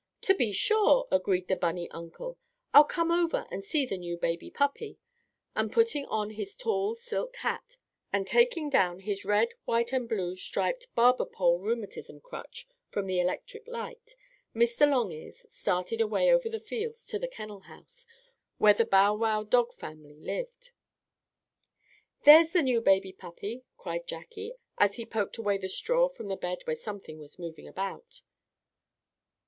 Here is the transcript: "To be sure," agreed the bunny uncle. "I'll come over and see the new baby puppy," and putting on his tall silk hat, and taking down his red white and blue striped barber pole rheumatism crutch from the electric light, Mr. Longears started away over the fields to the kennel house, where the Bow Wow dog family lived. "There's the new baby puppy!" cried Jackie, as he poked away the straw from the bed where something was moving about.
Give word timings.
"To 0.21 0.33
be 0.33 0.51
sure," 0.51 1.07
agreed 1.11 1.47
the 1.47 1.55
bunny 1.55 1.87
uncle. 1.91 2.39
"I'll 2.73 2.85
come 2.85 3.11
over 3.11 3.45
and 3.51 3.63
see 3.63 3.85
the 3.85 3.99
new 3.99 4.17
baby 4.17 4.49
puppy," 4.49 4.97
and 5.55 5.71
putting 5.71 6.05
on 6.07 6.31
his 6.31 6.55
tall 6.55 6.95
silk 6.95 7.35
hat, 7.35 7.77
and 8.11 8.25
taking 8.27 8.71
down 8.71 9.01
his 9.01 9.25
red 9.25 9.49
white 9.65 9.93
and 9.93 10.09
blue 10.09 10.35
striped 10.35 10.87
barber 10.95 11.27
pole 11.27 11.59
rheumatism 11.59 12.19
crutch 12.19 12.67
from 12.89 13.05
the 13.05 13.19
electric 13.19 13.67
light, 13.67 14.15
Mr. 14.55 14.89
Longears 14.89 15.45
started 15.53 16.01
away 16.01 16.33
over 16.33 16.49
the 16.49 16.59
fields 16.59 17.05
to 17.05 17.19
the 17.19 17.27
kennel 17.27 17.59
house, 17.59 18.07
where 18.57 18.73
the 18.73 18.85
Bow 18.85 19.13
Wow 19.13 19.43
dog 19.43 19.71
family 19.71 20.15
lived. 20.19 20.71
"There's 22.23 22.53
the 22.53 22.63
new 22.63 22.81
baby 22.81 23.13
puppy!" 23.13 23.65
cried 23.77 24.07
Jackie, 24.07 24.55
as 24.79 24.95
he 24.95 25.05
poked 25.05 25.37
away 25.37 25.59
the 25.59 25.69
straw 25.69 26.09
from 26.09 26.27
the 26.27 26.35
bed 26.35 26.63
where 26.65 26.75
something 26.75 27.19
was 27.19 27.37
moving 27.37 27.67
about. 27.67 28.23